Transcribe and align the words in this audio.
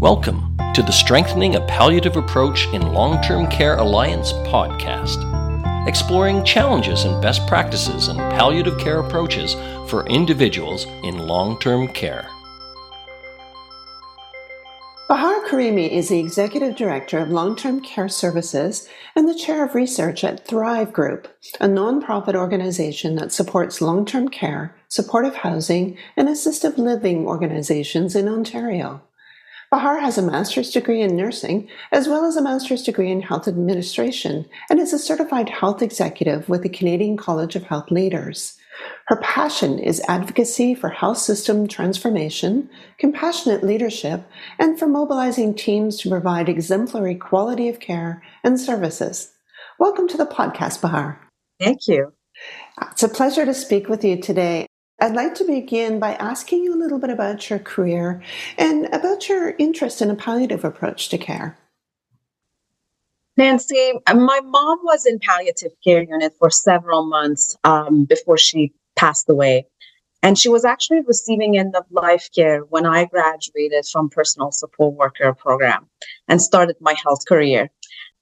Welcome 0.00 0.56
to 0.74 0.82
the 0.82 0.92
Strengthening 0.92 1.56
a 1.56 1.60
Palliative 1.62 2.16
Approach 2.16 2.68
in 2.68 2.92
Long 2.92 3.20
Term 3.20 3.48
Care 3.48 3.78
Alliance 3.78 4.32
podcast, 4.32 5.18
exploring 5.88 6.44
challenges 6.44 7.02
and 7.02 7.20
best 7.20 7.44
practices 7.48 8.06
in 8.06 8.16
palliative 8.16 8.78
care 8.78 9.00
approaches 9.00 9.54
for 9.90 10.06
individuals 10.06 10.84
in 11.02 11.26
long 11.26 11.58
term 11.58 11.88
care. 11.88 12.28
Bahar 15.08 15.44
Karimi 15.48 15.90
is 15.90 16.10
the 16.10 16.20
Executive 16.20 16.76
Director 16.76 17.18
of 17.18 17.30
Long 17.30 17.56
Term 17.56 17.80
Care 17.80 18.08
Services 18.08 18.88
and 19.16 19.28
the 19.28 19.34
Chair 19.34 19.64
of 19.64 19.74
Research 19.74 20.22
at 20.22 20.46
Thrive 20.46 20.92
Group, 20.92 21.26
a 21.60 21.66
nonprofit 21.66 22.36
organization 22.36 23.16
that 23.16 23.32
supports 23.32 23.80
long 23.80 24.06
term 24.06 24.28
care, 24.28 24.76
supportive 24.86 25.34
housing, 25.34 25.98
and 26.16 26.28
assistive 26.28 26.78
living 26.78 27.26
organizations 27.26 28.14
in 28.14 28.28
Ontario. 28.28 29.02
Bahar 29.70 30.00
has 30.00 30.16
a 30.16 30.22
master's 30.22 30.70
degree 30.70 31.02
in 31.02 31.14
nursing 31.14 31.68
as 31.92 32.08
well 32.08 32.24
as 32.24 32.36
a 32.36 32.42
master's 32.42 32.82
degree 32.82 33.10
in 33.10 33.20
health 33.20 33.46
administration 33.46 34.46
and 34.70 34.80
is 34.80 34.94
a 34.94 34.98
certified 34.98 35.50
health 35.50 35.82
executive 35.82 36.48
with 36.48 36.62
the 36.62 36.70
Canadian 36.70 37.18
College 37.18 37.54
of 37.54 37.64
Health 37.64 37.90
Leaders. 37.90 38.56
Her 39.08 39.16
passion 39.16 39.78
is 39.78 40.00
advocacy 40.08 40.74
for 40.74 40.88
health 40.88 41.18
system 41.18 41.68
transformation, 41.68 42.70
compassionate 42.96 43.62
leadership, 43.62 44.26
and 44.58 44.78
for 44.78 44.86
mobilizing 44.86 45.54
teams 45.54 45.98
to 45.98 46.08
provide 46.08 46.48
exemplary 46.48 47.16
quality 47.16 47.68
of 47.68 47.78
care 47.78 48.22
and 48.42 48.58
services. 48.58 49.34
Welcome 49.78 50.08
to 50.08 50.16
the 50.16 50.24
podcast, 50.26 50.80
Bahar. 50.80 51.20
Thank 51.60 51.88
you. 51.88 52.14
It's 52.92 53.02
a 53.02 53.08
pleasure 53.08 53.44
to 53.44 53.52
speak 53.52 53.90
with 53.90 54.02
you 54.02 54.18
today. 54.22 54.67
I'd 55.00 55.14
like 55.14 55.34
to 55.36 55.44
begin 55.44 56.00
by 56.00 56.14
asking 56.14 56.64
you 56.64 56.74
a 56.74 56.80
little 56.82 56.98
bit 56.98 57.10
about 57.10 57.48
your 57.48 57.60
career 57.60 58.20
and 58.56 58.86
about 58.92 59.28
your 59.28 59.54
interest 59.58 60.02
in 60.02 60.10
a 60.10 60.16
palliative 60.16 60.64
approach 60.64 61.08
to 61.10 61.18
care. 61.18 61.56
Nancy, 63.36 63.92
my 64.12 64.40
mom 64.40 64.80
was 64.82 65.06
in 65.06 65.20
palliative 65.20 65.70
care 65.84 66.02
unit 66.02 66.34
for 66.40 66.50
several 66.50 67.06
months 67.06 67.56
um, 67.62 68.04
before 68.06 68.36
she 68.36 68.72
passed 68.96 69.30
away. 69.30 69.66
And 70.24 70.36
she 70.36 70.48
was 70.48 70.64
actually 70.64 71.02
receiving 71.02 71.56
end 71.56 71.76
of 71.76 71.84
life 71.92 72.28
care 72.34 72.62
when 72.62 72.84
I 72.84 73.04
graduated 73.04 73.86
from 73.86 74.10
personal 74.10 74.50
support 74.50 74.94
worker 74.94 75.32
program 75.32 75.86
and 76.26 76.42
started 76.42 76.74
my 76.80 76.96
health 77.04 77.24
career. 77.28 77.70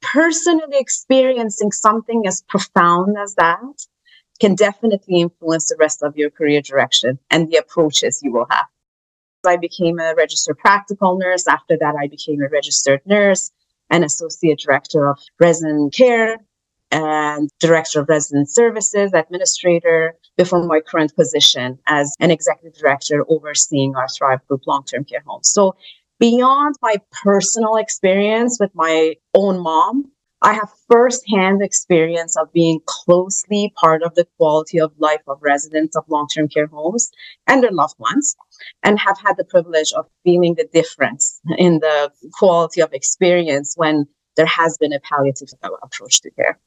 Personally 0.03 0.77
experiencing 0.79 1.73
something 1.73 2.27
as 2.27 2.43
profound 2.43 3.17
as 3.17 3.35
that 3.37 3.87
can 4.41 4.55
definitely 4.55 5.21
influence 5.21 5.69
the 5.69 5.77
rest 5.79 6.03
of 6.03 6.17
your 6.17 6.31
career 6.31 6.61
direction 6.61 7.19
and 7.31 7.51
the 7.51 7.57
approaches 7.57 8.21
you 8.23 8.33
will 8.33 8.47
have. 8.51 8.67
I 9.47 9.57
became 9.57 9.99
a 10.01 10.15
registered 10.15 10.59
practical 10.59 11.19
nurse. 11.19 11.47
After 11.47 11.77
that, 11.79 11.95
I 12.01 12.09
became 12.09 12.43
a 12.43 12.49
registered 12.49 13.01
nurse 13.07 13.53
and 13.91 14.05
associate 14.05 14.59
director 14.59 15.07
of 15.07 15.21
resident 15.39 15.95
care 15.95 16.39
and 16.91 17.51
director 17.61 18.01
of 18.01 18.09
resident 18.09 18.49
services, 18.51 19.13
administrator, 19.13 20.17
before 20.37 20.65
my 20.65 20.81
current 20.81 21.15
position 21.17 21.79
as 21.87 22.15
an 22.21 22.31
executive 22.31 22.79
director 22.79 23.25
overseeing 23.29 23.97
our 23.97 24.09
Thrive 24.09 24.47
Group 24.47 24.63
long 24.67 24.85
term 24.85 25.05
care 25.05 25.23
homes. 25.27 25.51
So, 25.51 25.77
beyond 26.19 26.77
my 26.83 26.97
personal 27.23 27.77
experience 27.77 28.59
with 28.61 28.71
my 28.75 29.15
own 29.35 29.59
mom, 29.59 30.11
I 30.43 30.53
have 30.53 30.71
firsthand 30.91 31.63
experience 31.63 32.37
of 32.37 32.53
being 32.53 32.81
closely 32.87 33.73
part 33.81 34.03
of 34.03 34.15
the 34.15 34.27
quality 34.37 34.79
of 34.79 34.93
life 34.99 35.23
of 35.27 35.39
residents 35.41 35.97
of 35.97 36.05
long 36.09 36.29
term 36.35 36.49
care 36.49 36.67
homes 36.67 37.11
and 37.47 37.63
their 37.63 37.73
loved 37.73 37.99
ones, 37.99 38.37
and 38.83 38.99
have 38.99 39.19
had 39.19 39.37
the 39.37 39.45
privilege 39.45 39.93
of 39.93 40.07
feeling 40.25 40.55
the 40.55 40.69
difference 40.73 41.41
in 41.57 41.81
the 41.81 42.13
quality 42.33 42.81
of 42.83 42.93
experience 42.93 43.75
when 43.77 44.07
there 44.37 44.47
has 44.47 44.77
been 44.79 44.93
a 44.93 45.01
palliative 45.01 45.49
approach 45.83 46.21
to 46.21 46.31
care. 46.33 46.59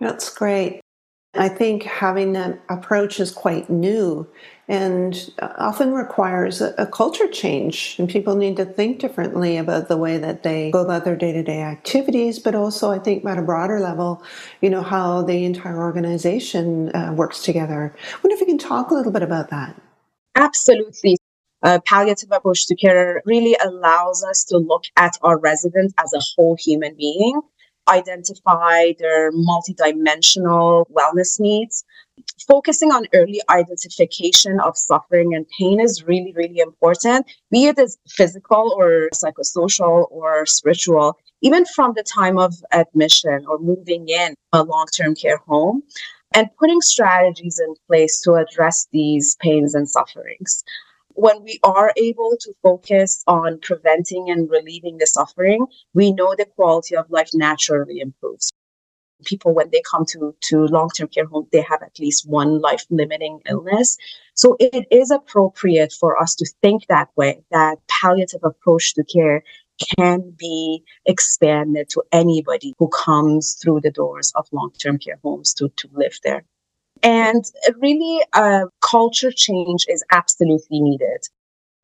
That's 0.00 0.32
great. 0.34 0.80
I 1.38 1.48
think 1.48 1.84
having 1.84 2.32
that 2.32 2.60
approach 2.68 3.20
is 3.20 3.30
quite 3.30 3.70
new 3.70 4.26
and 4.68 5.30
often 5.40 5.92
requires 5.92 6.60
a, 6.60 6.86
culture 6.86 7.26
change. 7.28 7.96
And 7.98 8.08
people 8.08 8.36
need 8.36 8.56
to 8.56 8.66
think 8.66 8.98
differently 8.98 9.56
about 9.56 9.88
the 9.88 9.96
way 9.96 10.18
that 10.18 10.42
they 10.42 10.70
go 10.70 10.82
about 10.82 11.04
their 11.04 11.16
day 11.16 11.32
to 11.32 11.42
day 11.42 11.62
activities, 11.62 12.38
but 12.38 12.54
also, 12.54 12.90
I 12.90 12.98
think, 12.98 13.24
at 13.24 13.38
a 13.38 13.42
broader 13.42 13.80
level, 13.80 14.22
you 14.60 14.68
know, 14.68 14.82
how 14.82 15.22
the 15.22 15.44
entire 15.44 15.78
organization 15.78 16.94
uh, 16.94 17.14
works 17.14 17.42
together. 17.42 17.94
I 17.96 18.16
wonder 18.16 18.34
if 18.34 18.40
you 18.40 18.46
can 18.46 18.58
talk 18.58 18.90
a 18.90 18.94
little 18.94 19.12
bit 19.12 19.22
about 19.22 19.48
that. 19.50 19.80
Absolutely. 20.34 21.16
A 21.62 21.80
palliative 21.80 22.30
approach 22.30 22.66
to 22.66 22.76
care 22.76 23.22
really 23.24 23.56
allows 23.64 24.22
us 24.22 24.44
to 24.44 24.58
look 24.58 24.84
at 24.96 25.16
our 25.22 25.38
residents 25.38 25.94
as 25.98 26.12
a 26.12 26.20
whole 26.36 26.56
human 26.60 26.94
being 26.94 27.40
identify 27.88 28.92
their 28.98 29.32
multidimensional 29.32 30.84
wellness 30.90 31.40
needs. 31.40 31.84
Focusing 32.46 32.90
on 32.90 33.06
early 33.14 33.40
identification 33.48 34.60
of 34.60 34.76
suffering 34.76 35.34
and 35.34 35.46
pain 35.58 35.80
is 35.80 36.04
really, 36.04 36.32
really 36.34 36.58
important, 36.58 37.26
be 37.50 37.66
it 37.66 37.78
as 37.78 37.96
physical 38.08 38.74
or 38.76 39.08
psychosocial 39.14 40.06
or 40.10 40.44
spiritual, 40.46 41.16
even 41.42 41.64
from 41.64 41.92
the 41.94 42.02
time 42.02 42.38
of 42.38 42.54
admission 42.72 43.44
or 43.48 43.58
moving 43.58 44.08
in 44.08 44.34
a 44.52 44.62
long 44.62 44.86
term 44.96 45.14
care 45.14 45.38
home 45.46 45.82
and 46.32 46.48
putting 46.58 46.80
strategies 46.80 47.58
in 47.58 47.74
place 47.86 48.20
to 48.22 48.34
address 48.34 48.88
these 48.92 49.36
pains 49.40 49.74
and 49.74 49.88
sufferings 49.88 50.64
when 51.18 51.42
we 51.42 51.58
are 51.64 51.92
able 51.96 52.36
to 52.40 52.54
focus 52.62 53.24
on 53.26 53.58
preventing 53.60 54.30
and 54.30 54.48
relieving 54.48 54.98
the 54.98 55.06
suffering, 55.06 55.66
we 55.92 56.12
know 56.12 56.32
the 56.36 56.46
quality 56.46 56.94
of 56.94 57.10
life 57.10 57.30
naturally 57.34 57.98
improves. 57.98 58.52
People, 59.24 59.52
when 59.52 59.68
they 59.72 59.82
come 59.90 60.04
to, 60.10 60.36
to 60.42 60.66
long 60.66 60.90
term 60.90 61.08
care 61.08 61.26
home, 61.26 61.48
they 61.50 61.62
have 61.62 61.82
at 61.82 61.98
least 61.98 62.28
one 62.28 62.60
life 62.60 62.86
limiting 62.88 63.40
illness. 63.48 63.98
So 64.34 64.56
it 64.60 64.86
is 64.92 65.10
appropriate 65.10 65.92
for 65.92 66.22
us 66.22 66.36
to 66.36 66.46
think 66.62 66.86
that 66.86 67.08
way, 67.16 67.42
that 67.50 67.78
palliative 67.88 68.44
approach 68.44 68.94
to 68.94 69.02
care 69.02 69.42
can 69.98 70.32
be 70.38 70.84
expanded 71.04 71.88
to 71.90 72.04
anybody 72.12 72.74
who 72.78 72.88
comes 72.88 73.58
through 73.60 73.80
the 73.80 73.90
doors 73.90 74.32
of 74.36 74.46
long 74.52 74.70
term 74.78 74.98
care 74.98 75.18
homes 75.24 75.52
to, 75.54 75.68
to 75.78 75.88
live 75.92 76.16
there. 76.22 76.44
And 77.02 77.44
really, 77.78 78.20
a 78.34 78.64
culture 78.80 79.32
change 79.32 79.86
is 79.88 80.04
absolutely 80.10 80.80
needed. 80.80 81.28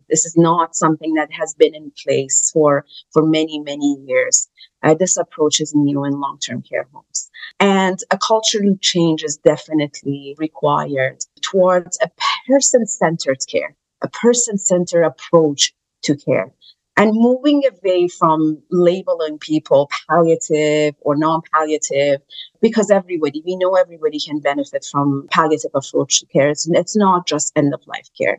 This 0.09 0.27
is 0.27 0.37
not 0.37 0.77
something 0.77 1.15
that 1.15 1.33
has 1.33 1.55
been 1.55 1.75
in 1.75 1.93
place 2.05 2.51
for, 2.53 2.85
for 3.13 3.25
many, 3.25 3.59
many 3.61 3.97
years. 4.07 4.49
Uh, 4.83 4.95
this 4.95 5.17
approach 5.17 5.61
is 5.61 5.75
new 5.75 6.05
in 6.05 6.21
long 6.21 6.39
term 6.39 6.63
care 6.63 6.87
homes. 6.93 7.31
And 7.59 7.99
a 8.11 8.19
cultural 8.19 8.77
change 8.81 9.25
is 9.25 9.39
definitely 9.39 10.37
required 10.39 11.25
towards 11.41 11.99
a 12.03 12.11
person 12.47 12.87
centered 12.87 13.41
care, 13.51 13.75
a 14.03 14.09
person 14.09 14.59
centered 14.59 15.05
approach 15.05 15.73
to 16.03 16.17
care 16.17 16.53
and 16.97 17.13
moving 17.15 17.63
away 17.67 18.09
from 18.09 18.63
labeling 18.71 19.39
people 19.39 19.91
palliative 20.09 20.95
or 21.01 21.17
non-palliative 21.17 22.21
because 22.61 22.91
everybody 22.91 23.43
we 23.45 23.57
know 23.57 23.75
everybody 23.75 24.19
can 24.21 24.41
benefit 24.41 24.87
from 24.91 25.27
palliative 25.31 25.73
approach 25.75 26.21
to 26.21 26.27
care. 26.27 26.49
It's, 26.49 26.69
it's 26.71 26.97
not 26.97 27.27
just 27.27 27.53
end 27.57 27.75
of 27.75 27.81
life 27.87 28.09
care. 28.17 28.39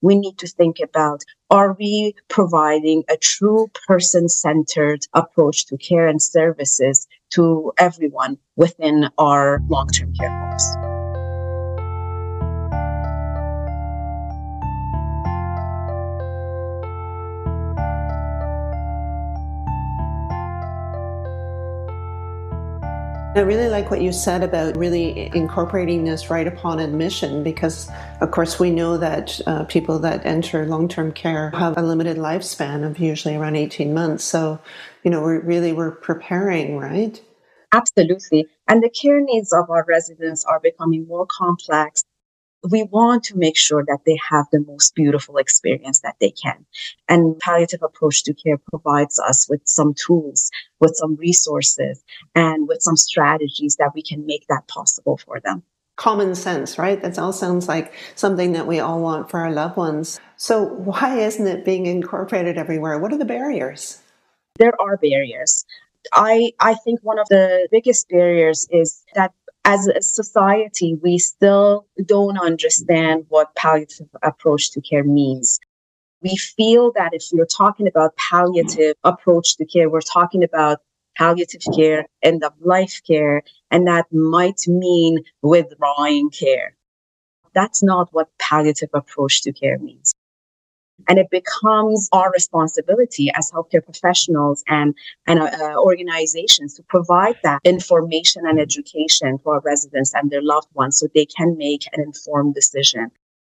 We 0.00 0.16
need 0.16 0.38
to 0.38 0.46
think 0.46 0.76
about 0.82 1.22
are 1.50 1.72
we 1.72 2.14
providing 2.28 3.04
a 3.08 3.16
true 3.16 3.68
person 3.86 4.28
centered 4.28 5.00
approach 5.12 5.66
to 5.66 5.76
care 5.76 6.06
and 6.06 6.22
services 6.22 7.08
to 7.30 7.72
everyone 7.78 8.38
within 8.56 9.08
our 9.18 9.60
long 9.68 9.88
term 9.88 10.14
care 10.14 10.30
homes 10.30 10.77
I 23.36 23.40
really 23.40 23.68
like 23.68 23.90
what 23.90 24.00
you 24.00 24.10
said 24.10 24.42
about 24.42 24.76
really 24.76 25.30
incorporating 25.36 26.02
this 26.02 26.30
right 26.30 26.46
upon 26.46 26.80
admission 26.80 27.44
because, 27.44 27.88
of 28.20 28.30
course, 28.30 28.58
we 28.58 28.70
know 28.70 28.96
that 28.96 29.40
uh, 29.46 29.64
people 29.64 29.98
that 30.00 30.24
enter 30.24 30.64
long 30.66 30.88
term 30.88 31.12
care 31.12 31.50
have 31.50 31.76
a 31.76 31.82
limited 31.82 32.16
lifespan 32.16 32.84
of 32.84 32.98
usually 32.98 33.36
around 33.36 33.54
18 33.54 33.92
months. 33.92 34.24
So, 34.24 34.58
you 35.04 35.10
know, 35.10 35.20
we're 35.20 35.40
really 35.40 35.74
we're 35.74 35.92
preparing, 35.92 36.78
right? 36.78 37.20
Absolutely. 37.72 38.46
And 38.66 38.82
the 38.82 38.88
care 38.88 39.20
needs 39.20 39.52
of 39.52 39.68
our 39.70 39.84
residents 39.86 40.44
are 40.46 40.58
becoming 40.58 41.06
more 41.06 41.26
complex 41.26 42.04
we 42.68 42.82
want 42.84 43.24
to 43.24 43.38
make 43.38 43.56
sure 43.56 43.84
that 43.86 44.00
they 44.04 44.18
have 44.30 44.46
the 44.50 44.60
most 44.60 44.94
beautiful 44.94 45.36
experience 45.36 46.00
that 46.00 46.16
they 46.20 46.30
can. 46.30 46.66
And 47.08 47.38
palliative 47.38 47.82
approach 47.82 48.24
to 48.24 48.34
care 48.34 48.58
provides 48.58 49.18
us 49.18 49.48
with 49.48 49.62
some 49.64 49.94
tools, 49.94 50.50
with 50.80 50.96
some 50.96 51.16
resources, 51.16 52.02
and 52.34 52.66
with 52.66 52.82
some 52.82 52.96
strategies 52.96 53.76
that 53.76 53.92
we 53.94 54.02
can 54.02 54.26
make 54.26 54.46
that 54.48 54.66
possible 54.68 55.18
for 55.18 55.40
them. 55.40 55.62
common 55.96 56.34
sense, 56.34 56.78
right? 56.78 57.02
That 57.02 57.18
all 57.18 57.32
sounds 57.32 57.66
like 57.68 57.92
something 58.14 58.52
that 58.52 58.66
we 58.66 58.78
all 58.78 59.00
want 59.02 59.30
for 59.30 59.40
our 59.40 59.52
loved 59.52 59.76
ones. 59.76 60.20
So, 60.36 60.64
why 60.64 61.18
isn't 61.18 61.46
it 61.46 61.64
being 61.64 61.86
incorporated 61.86 62.56
everywhere? 62.56 62.98
What 62.98 63.12
are 63.12 63.18
the 63.18 63.24
barriers? 63.24 64.00
There 64.58 64.80
are 64.80 64.96
barriers. 64.96 65.64
I, 66.14 66.52
I 66.60 66.74
think 66.74 67.00
one 67.02 67.18
of 67.18 67.28
the 67.28 67.68
biggest 67.72 68.08
barriers 68.08 68.68
is 68.70 69.04
that 69.14 69.32
as 69.68 69.86
a 69.86 70.00
society, 70.00 70.94
we 71.02 71.18
still 71.18 71.86
don't 72.06 72.38
understand 72.38 73.26
what 73.28 73.54
palliative 73.54 74.08
approach 74.22 74.70
to 74.70 74.80
care 74.80 75.04
means. 75.04 75.60
We 76.22 76.36
feel 76.36 76.90
that 76.92 77.12
if 77.12 77.24
we're 77.34 77.44
talking 77.44 77.86
about 77.86 78.16
palliative 78.16 78.96
approach 79.04 79.56
to 79.58 79.66
care, 79.66 79.90
we're 79.90 80.00
talking 80.00 80.42
about 80.42 80.78
palliative 81.18 81.60
care, 81.76 82.06
end 82.22 82.42
of 82.44 82.54
life 82.60 83.02
care, 83.06 83.42
and 83.70 83.86
that 83.86 84.06
might 84.10 84.66
mean 84.66 85.18
withdrawing 85.42 86.30
care. 86.30 86.74
That's 87.54 87.82
not 87.82 88.08
what 88.12 88.30
palliative 88.38 88.90
approach 88.94 89.42
to 89.42 89.52
care 89.52 89.78
means. 89.78 90.14
And 91.06 91.18
it 91.18 91.30
becomes 91.30 92.08
our 92.12 92.30
responsibility 92.32 93.30
as 93.34 93.50
healthcare 93.52 93.84
professionals 93.84 94.64
and, 94.68 94.94
and 95.26 95.40
uh, 95.40 95.76
organizations 95.78 96.74
to 96.74 96.82
provide 96.82 97.36
that 97.44 97.60
information 97.64 98.42
and 98.46 98.58
education 98.58 99.38
to 99.38 99.50
our 99.50 99.60
residents 99.60 100.12
and 100.14 100.30
their 100.30 100.42
loved 100.42 100.68
ones 100.74 100.98
so 100.98 101.06
they 101.14 101.26
can 101.26 101.56
make 101.56 101.84
an 101.92 102.02
informed 102.02 102.54
decision. 102.54 103.10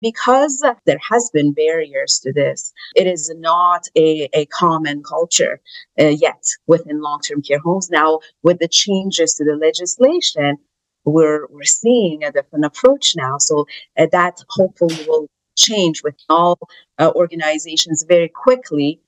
Because 0.02 0.64
there 0.87 1.00
has 1.10 1.31
been 1.34 1.52
barriers 1.52 2.20
to 2.22 2.32
this 2.32 2.72
it 2.96 3.06
is 3.06 3.31
not 3.37 3.87
a, 3.96 4.31
a 4.32 4.46
common 4.46 5.02
culture 5.02 5.60
uh, 6.00 6.06
yet 6.06 6.42
within 6.66 7.02
long-term 7.02 7.42
care 7.42 7.58
homes. 7.58 7.90
Now 7.90 8.20
with 8.42 8.60
the 8.60 8.69
changes 8.69 9.34
to 9.34 9.44
the 9.44 9.56
legislation 9.56 10.56
we're 11.04 11.46
we're 11.48 11.64
seeing 11.64 12.25
a 12.25 12.32
different 12.32 12.64
approach 12.64 13.14
now. 13.16 13.38
So 13.38 13.66
uh, 13.98 14.06
that 14.12 14.38
hopefully 14.48 14.96
will 15.06 15.28
change 15.69 16.03
with 16.03 16.17
all 16.29 16.59
uh, 16.99 17.11
organizations 17.15 18.05
very 18.09 18.29
quickly 18.29 19.01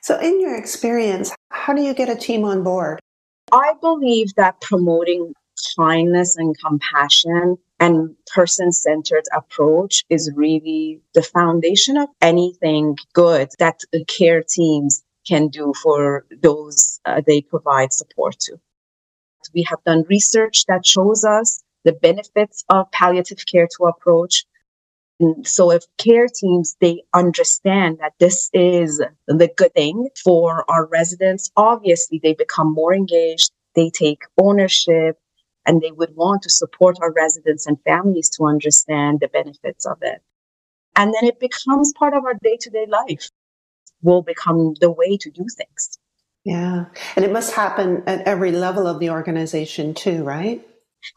so 0.00 0.18
in 0.18 0.40
your 0.40 0.56
experience 0.56 1.32
how 1.50 1.72
do 1.72 1.82
you 1.82 1.94
get 1.94 2.08
a 2.08 2.16
team 2.16 2.44
on 2.44 2.62
board 2.62 2.98
i 3.52 3.72
believe 3.80 4.34
that 4.36 4.60
promoting 4.60 5.32
kindness 5.76 6.36
and 6.36 6.58
compassion 6.58 7.56
and 7.82 8.14
person 8.34 8.70
centered 8.72 9.24
approach 9.34 10.04
is 10.08 10.30
really 10.36 11.00
the 11.14 11.22
foundation 11.22 11.96
of 11.96 12.08
anything 12.20 12.96
good 13.12 13.48
that 13.58 13.80
care 14.06 14.42
teams 14.42 15.02
can 15.26 15.48
do 15.48 15.72
for 15.82 16.24
those 16.42 17.00
uh, 17.04 17.20
they 17.26 17.40
provide 17.40 17.92
support 17.92 18.38
to. 18.38 18.58
We 19.54 19.64
have 19.68 19.82
done 19.84 20.04
research 20.08 20.66
that 20.66 20.86
shows 20.86 21.24
us 21.24 21.62
the 21.84 21.92
benefits 21.92 22.64
of 22.68 22.90
palliative 22.92 23.44
care 23.50 23.68
to 23.76 23.86
approach. 23.86 24.44
And 25.22 25.46
so 25.46 25.70
if 25.70 25.84
care 25.98 26.26
teams, 26.26 26.76
they 26.80 27.04
understand 27.14 27.98
that 28.00 28.14
this 28.18 28.50
is 28.52 29.00
the 29.28 29.48
good 29.56 29.72
thing 29.72 30.08
for 30.22 30.68
our 30.68 30.86
residents, 30.86 31.50
obviously 31.56 32.20
they 32.20 32.34
become 32.34 32.74
more 32.74 32.92
engaged. 32.92 33.52
They 33.76 33.90
take 33.90 34.22
ownership 34.36 35.18
and 35.64 35.80
they 35.80 35.92
would 35.92 36.16
want 36.16 36.42
to 36.42 36.50
support 36.50 36.98
our 37.00 37.12
residents 37.12 37.66
and 37.66 37.78
families 37.84 38.30
to 38.30 38.46
understand 38.46 39.20
the 39.20 39.28
benefits 39.28 39.86
of 39.86 39.98
it. 40.02 40.20
And 40.96 41.14
then 41.14 41.24
it 41.24 41.38
becomes 41.38 41.92
part 41.96 42.14
of 42.14 42.24
our 42.24 42.34
day 42.34 42.58
to 42.60 42.70
day 42.70 42.86
life, 42.88 43.30
will 44.02 44.22
become 44.22 44.74
the 44.80 44.90
way 44.90 45.16
to 45.18 45.30
do 45.30 45.46
things. 45.56 45.98
Yeah. 46.44 46.86
And 47.14 47.24
it 47.24 47.32
must 47.32 47.54
happen 47.54 48.02
at 48.08 48.26
every 48.26 48.50
level 48.50 48.88
of 48.88 48.98
the 48.98 49.10
organization, 49.10 49.94
too, 49.94 50.24
right? 50.24 50.66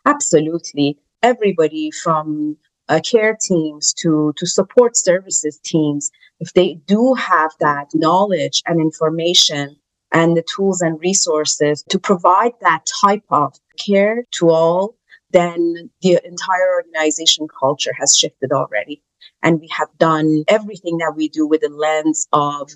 Absolutely. 0.05 0.99
Everybody 1.23 1.89
from 1.89 2.57
uh, 2.89 2.99
care 2.99 3.37
teams 3.39 3.93
to, 3.93 4.33
to 4.37 4.45
support 4.45 4.95
services 4.95 5.59
teams, 5.63 6.11
if 6.39 6.53
they 6.53 6.75
do 6.85 7.13
have 7.13 7.51
that 7.59 7.87
knowledge 7.93 8.61
and 8.65 8.79
information 8.79 9.75
and 10.11 10.37
the 10.37 10.43
tools 10.43 10.81
and 10.81 10.99
resources 10.99 11.83
to 11.89 11.99
provide 11.99 12.53
that 12.61 12.85
type 13.01 13.23
of 13.29 13.53
care 13.83 14.23
to 14.31 14.49
all, 14.49 14.95
then 15.31 15.89
the 16.01 16.19
entire 16.23 16.75
organization 16.77 17.47
culture 17.59 17.93
has 17.99 18.15
shifted 18.15 18.51
already. 18.51 19.01
And 19.41 19.59
we 19.59 19.69
have 19.71 19.89
done 19.97 20.43
everything 20.47 20.97
that 20.99 21.13
we 21.15 21.27
do 21.27 21.47
with 21.47 21.61
the 21.61 21.69
lens 21.69 22.27
of 22.31 22.71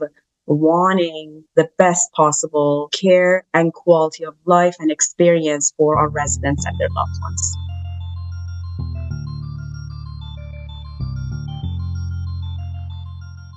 wanting 0.46 1.44
the 1.56 1.70
best 1.78 2.12
possible 2.14 2.90
care 2.92 3.46
and 3.54 3.72
quality 3.74 4.26
of 4.26 4.36
life 4.46 4.76
and 4.80 4.92
experience 4.92 5.72
for 5.78 5.98
our 5.98 6.10
residents 6.10 6.66
and 6.66 6.78
their 6.80 6.90
loved 6.90 7.22
ones. 7.22 7.59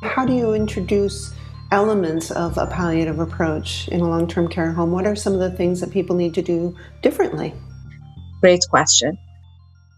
How 0.02 0.26
do 0.26 0.34
you 0.34 0.52
introduce 0.52 1.32
elements 1.70 2.32
of 2.32 2.58
a 2.58 2.66
palliative 2.66 3.20
approach 3.20 3.86
in 3.88 4.00
a 4.00 4.08
long 4.08 4.26
term 4.26 4.48
care 4.48 4.72
home? 4.72 4.90
What 4.90 5.06
are 5.06 5.14
some 5.14 5.32
of 5.32 5.38
the 5.38 5.50
things 5.50 5.80
that 5.80 5.92
people 5.92 6.16
need 6.16 6.34
to 6.34 6.42
do 6.42 6.76
differently? 7.02 7.54
Great 8.40 8.64
question. 8.68 9.16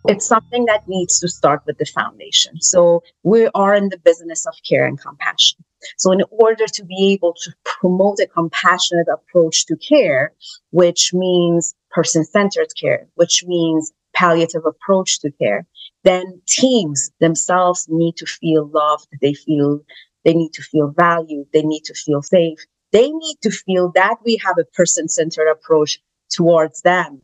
It's 0.07 0.27
something 0.27 0.67
that 0.67 0.87
needs 0.87 1.19
to 1.21 1.29
start 1.29 1.63
with 1.67 1.79
the 1.79 1.87
foundation. 1.87 2.61
So, 2.61 3.03
we 3.23 3.49
are 3.55 3.75
in 3.75 3.89
the 3.89 3.97
business 3.97 4.45
of 4.45 4.53
care 4.69 4.87
and 4.87 5.01
compassion. 5.01 5.65
So, 5.97 6.13
in 6.13 6.23
order 6.31 6.67
to 6.67 6.85
be 6.85 7.13
able 7.15 7.33
to 7.43 7.55
promote 7.65 8.21
a 8.21 8.27
compassionate 8.27 9.09
approach 9.09 9.65
to 9.67 9.77
care, 9.77 10.35
which 10.71 11.15
means 11.15 11.75
person 11.91 12.25
centered 12.25 12.69
care, 12.79 13.09
which 13.15 13.45
means 13.47 13.93
palliative 14.13 14.67
approach 14.67 15.21
to 15.21 15.31
care, 15.31 15.67
then 16.05 16.41
teams 16.47 17.11
themselves 17.21 17.87
need 17.89 18.17
to 18.17 18.27
feel 18.27 18.67
loved. 18.67 19.09
They 19.21 19.35
feel 19.35 19.81
they 20.25 20.35
need 20.35 20.53
to 20.55 20.63
feel 20.63 20.89
valued. 20.97 21.49
They 21.53 21.63
need 21.63 21.85
to 21.85 21.95
feel 21.95 22.23
safe. 22.23 22.59
They 22.93 23.11
need 23.11 23.37
to 23.43 23.51
feel 23.51 23.91
that 23.95 24.17
we 24.25 24.41
have 24.45 24.57
a 24.59 24.65
person 24.65 25.09
centered 25.09 25.51
approach 25.51 26.01
towards 26.31 26.83
them. 26.83 27.23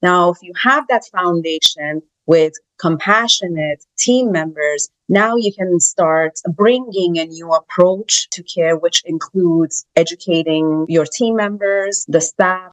Now, 0.00 0.30
if 0.30 0.38
you 0.42 0.52
have 0.60 0.86
that 0.88 1.04
foundation 1.12 2.02
with 2.26 2.54
compassionate 2.80 3.84
team 3.98 4.32
members, 4.32 4.90
now 5.08 5.36
you 5.36 5.52
can 5.52 5.78
start 5.78 6.40
bringing 6.48 7.18
a 7.18 7.26
new 7.26 7.52
approach 7.52 8.28
to 8.30 8.42
care, 8.42 8.76
which 8.76 9.02
includes 9.04 9.86
educating 9.94 10.86
your 10.88 11.04
team 11.04 11.36
members, 11.36 12.04
the 12.08 12.20
staff. 12.20 12.71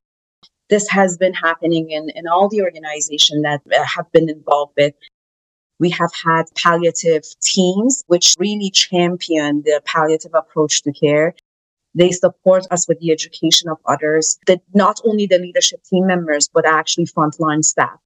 This 0.70 0.88
has 0.90 1.18
been 1.18 1.34
happening 1.34 1.90
in, 1.90 2.10
in 2.16 2.28
all 2.28 2.48
the 2.50 2.62
organizations 2.62 3.44
that 3.44 3.62
uh, 3.74 3.84
have 3.84 4.12
been 4.12 4.30
involved 4.30 4.74
with 4.78 4.94
we 5.80 5.90
have 5.92 6.12
had 6.26 6.44
palliative 6.56 7.24
teams, 7.42 8.04
which 8.08 8.36
really 8.38 8.70
champion 8.70 9.62
the 9.64 9.82
palliative 9.86 10.34
approach 10.34 10.84
to 10.84 10.92
care. 10.92 11.36
They 11.96 12.12
support 12.12 12.68
us 12.70 12.88
with 12.88 13.00
the 13.00 13.12
education 13.12 13.70
of 13.70 13.78
others, 13.86 14.38
that 14.46 14.62
not 14.74 15.00
only 15.06 15.26
the 15.26 15.40
leadership 15.40 15.84
team 15.86 16.06
members, 16.06 16.50
but 16.54 16.68
actually 16.68 17.06
frontline 17.06 17.64
staff. 17.64 17.98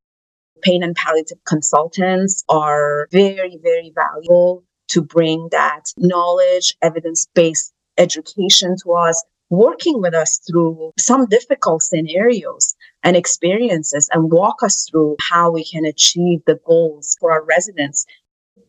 Pain 0.61 0.83
and 0.83 0.95
palliative 0.95 1.43
consultants 1.45 2.43
are 2.47 3.07
very, 3.11 3.57
very 3.61 3.91
valuable 3.93 4.63
to 4.89 5.01
bring 5.01 5.49
that 5.51 5.85
knowledge, 5.97 6.77
evidence 6.81 7.27
based 7.33 7.73
education 7.97 8.75
to 8.83 8.93
us 8.93 9.23
working 9.53 10.01
with 10.01 10.15
us 10.15 10.39
through 10.47 10.91
some 10.97 11.27
difficult 11.27 11.83
scenarios 11.83 12.75
and 13.03 13.15
experiences 13.15 14.09
and 14.11 14.31
walk 14.31 14.63
us 14.63 14.87
through 14.89 15.15
how 15.21 15.51
we 15.51 15.63
can 15.63 15.85
achieve 15.85 16.39
the 16.47 16.59
goals 16.65 17.15
for 17.19 17.31
our 17.31 17.43
residents. 17.43 18.05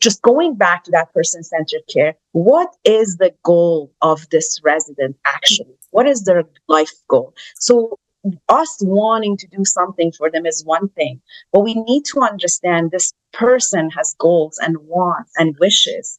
Just 0.01 0.21
going 0.21 0.57
back 0.57 0.85
to 0.85 0.91
that 0.91 1.13
person 1.15 1.43
centered 1.43 1.83
care, 1.93 2.15
what 2.33 2.69
is 2.85 3.17
the 3.17 3.33
goal 3.45 3.93
of 4.03 4.29
this 4.31 4.61
resident 4.63 5.17
actually? 5.25 5.75
What 5.91 6.07
is 6.07 6.25
their 6.25 6.45
life 6.69 6.93
goal? 7.09 7.35
So 7.57 7.99
us 8.49 8.77
wanting 8.83 9.39
to 9.39 9.47
do 9.47 9.65
something 9.65 10.13
for 10.13 10.31
them 10.31 10.45
is 10.45 10.65
one 10.65 10.89
thing, 10.91 11.21
but 11.53 11.61
we 11.61 11.75
need 11.75 12.05
to 12.07 12.21
understand 12.21 12.91
this 12.91 13.13
person 13.33 13.91
has 13.91 14.15
goals 14.19 14.59
and 14.63 14.77
wants 14.79 15.33
and 15.39 15.57
wishes. 15.59 16.19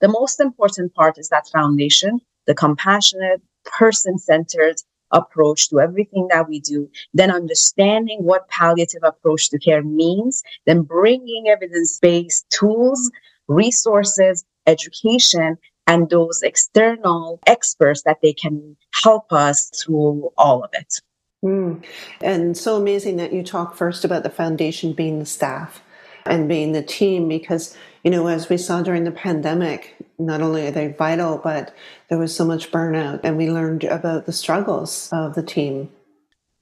The 0.00 0.08
most 0.08 0.40
important 0.40 0.94
part 0.94 1.18
is 1.18 1.28
that 1.28 1.48
foundation, 1.52 2.20
the 2.46 2.54
compassionate, 2.54 3.42
person 3.64 4.18
centered 4.18 4.76
approach 5.12 5.68
to 5.68 5.80
everything 5.80 6.26
that 6.30 6.48
we 6.48 6.60
do, 6.60 6.90
then 7.14 7.30
understanding 7.30 8.18
what 8.22 8.48
palliative 8.48 9.02
approach 9.02 9.50
to 9.50 9.58
care 9.58 9.82
means, 9.82 10.42
then 10.66 10.82
bringing 10.82 11.48
evidence 11.48 11.98
based 12.00 12.46
tools, 12.50 13.10
resources, 13.48 14.44
education, 14.66 15.58
and 15.86 16.08
those 16.10 16.42
external 16.42 17.40
experts 17.46 18.02
that 18.02 18.18
they 18.22 18.32
can 18.32 18.76
help 19.02 19.32
us 19.32 19.70
through 19.70 20.30
all 20.38 20.64
of 20.64 20.70
it. 20.72 21.00
Mm. 21.44 21.84
And 22.20 22.56
so 22.56 22.76
amazing 22.76 23.16
that 23.16 23.32
you 23.32 23.42
talk 23.42 23.76
first 23.76 24.04
about 24.04 24.22
the 24.22 24.30
foundation 24.30 24.92
being 24.92 25.18
the 25.18 25.26
staff 25.26 25.82
and 26.24 26.48
being 26.48 26.72
the 26.72 26.82
team 26.82 27.28
because 27.28 27.76
you 28.02 28.10
know 28.10 28.26
as 28.26 28.48
we 28.48 28.56
saw 28.56 28.82
during 28.82 29.04
the 29.04 29.10
pandemic 29.10 29.96
not 30.18 30.42
only 30.42 30.66
are 30.66 30.70
they 30.70 30.88
vital 30.88 31.38
but 31.38 31.74
there 32.08 32.18
was 32.18 32.34
so 32.34 32.44
much 32.44 32.70
burnout 32.70 33.20
and 33.22 33.36
we 33.36 33.50
learned 33.50 33.84
about 33.84 34.26
the 34.26 34.32
struggles 34.32 35.08
of 35.12 35.34
the 35.34 35.42
team 35.42 35.90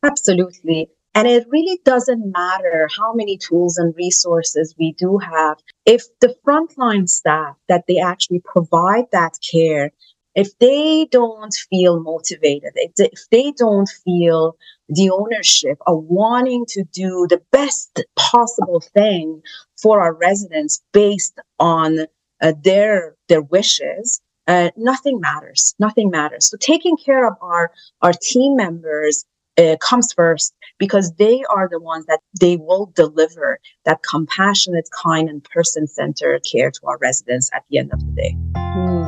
absolutely 0.03 0.91
And 1.15 1.27
it 1.27 1.47
really 1.51 1.81
doesn't 1.85 2.31
matter 2.31 2.89
how 2.97 3.13
many 3.15 3.37
tools 3.37 3.79
and 3.79 3.95
resources 3.97 4.75
we 4.79 4.93
do 4.93 5.19
have. 5.19 5.59
If 5.85 6.05
the 6.21 6.37
frontline 6.47 7.09
staff 7.09 7.57
that 7.69 7.85
they 7.89 7.99
actually 7.99 8.41
provide 8.45 9.07
that 9.11 9.35
care, 9.51 9.91
if 10.41 10.59
they 10.59 11.07
don't 11.11 11.53
feel 11.69 12.01
motivated, 12.01 12.73
if 12.75 13.29
they 13.31 13.53
don't 13.59 13.91
feel 14.05 14.57
the 14.89 15.11
ownership 15.11 15.77
of 15.87 16.03
wanting 16.05 16.65
to 16.67 16.83
do 16.95 17.27
the 17.29 17.43
best 17.53 18.03
possible 18.17 18.81
thing 18.81 19.43
for 19.83 20.01
our 20.01 20.15
residents 20.15 20.83
based 20.95 21.39
on 21.59 22.07
uh, 22.41 22.55
their 22.65 23.17
their 23.29 23.43
wishes, 23.43 24.23
uh, 24.47 24.71
nothing 24.79 25.21
matters. 25.21 25.75
Nothing 25.79 26.09
matters. 26.09 26.49
So 26.49 26.57
taking 26.59 26.97
care 26.97 27.29
of 27.29 27.35
our 27.43 27.71
our 28.01 28.15
team 28.15 28.57
members 28.57 29.27
uh, 29.59 29.77
comes 29.83 30.11
first 30.15 30.55
because 30.79 31.13
they 31.19 31.45
are 31.55 31.69
the 31.69 31.81
ones 31.81 32.07
that 32.07 32.21
they 32.41 32.57
will 32.57 32.87
deliver 32.97 33.59
that 33.85 34.03
compassionate, 34.03 34.89
kind, 35.05 35.29
and 35.29 35.45
person 35.45 35.87
centered 35.87 36.41
care 36.51 36.71
to 36.71 36.81
our 36.87 36.97
residents 36.97 37.51
at 37.53 37.63
the 37.69 37.77
end 37.77 37.93
of 37.93 38.01
the 38.01 38.13
day. 38.13 39.00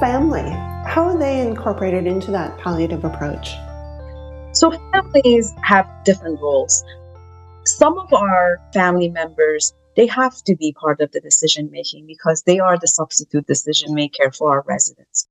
Family? 0.00 0.50
How 0.86 1.04
are 1.04 1.18
they 1.18 1.40
incorporated 1.40 2.06
into 2.06 2.30
that 2.30 2.58
palliative 2.58 3.04
approach? 3.04 3.54
So, 4.52 4.70
families 4.92 5.52
have 5.62 5.88
different 6.04 6.40
roles. 6.40 6.82
Some 7.64 7.98
of 7.98 8.12
our 8.12 8.60
family 8.72 9.08
members 9.08 9.72
they 9.96 10.06
have 10.06 10.36
to 10.44 10.54
be 10.54 10.74
part 10.74 11.00
of 11.00 11.10
the 11.10 11.20
decision 11.20 11.70
making 11.70 12.06
because 12.06 12.42
they 12.42 12.58
are 12.58 12.78
the 12.78 12.86
substitute 12.86 13.46
decision 13.46 13.94
maker 13.94 14.30
for 14.30 14.52
our 14.52 14.64
residents. 14.68 15.26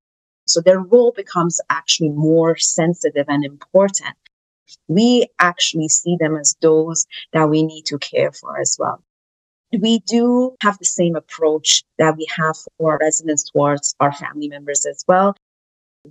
So 0.47 0.59
their 0.59 0.79
role 0.79 1.13
becomes 1.15 1.61
actually 1.69 2.09
more 2.09 2.57
sensitive 2.57 3.25
and 3.29 3.45
important. 3.45 4.15
We 4.87 5.27
actually 5.39 5.89
see 5.89 6.17
them 6.19 6.35
as 6.35 6.55
those 6.61 7.05
that 7.31 7.49
we 7.49 7.63
need 7.63 7.85
to 7.87 7.99
care 7.99 8.31
for 8.31 8.59
as 8.59 8.75
well. 8.79 9.03
We 9.81 9.99
do 9.99 10.55
have 10.61 10.77
the 10.77 10.85
same 10.85 11.15
approach 11.15 11.83
that 11.97 12.15
we 12.17 12.27
have 12.35 12.55
for 12.77 12.93
our 12.93 12.97
residents 12.99 13.49
towards 13.49 13.95
our 13.99 14.13
family 14.13 14.47
members 14.47 14.85
as 14.85 15.03
well. 15.07 15.35